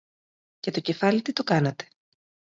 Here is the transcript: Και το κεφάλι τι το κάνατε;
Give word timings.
Και 0.59 0.71
το 0.71 0.79
κεφάλι 0.81 1.21
τι 1.21 1.33
το 1.33 1.43
κάνατε; 1.43 1.87